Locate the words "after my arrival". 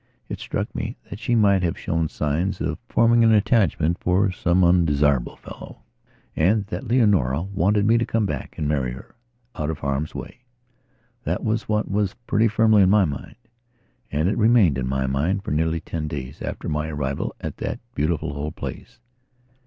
16.41-17.35